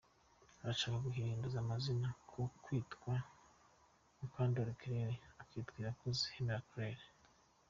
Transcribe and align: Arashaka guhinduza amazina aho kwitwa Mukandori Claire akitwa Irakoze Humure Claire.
Arashaka 0.63 0.97
guhinduza 1.07 1.57
amazina 1.59 2.07
aho 2.23 2.41
kwitwa 2.63 3.13
Mukandori 4.17 4.73
Claire 4.79 5.17
akitwa 5.41 5.75
Irakoze 5.81 6.21
Humure 6.33 6.63
Claire. 6.69 7.05